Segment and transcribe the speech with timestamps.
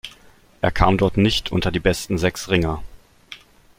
[0.61, 2.81] Er kam dort nicht unter die besten sechs Ringer.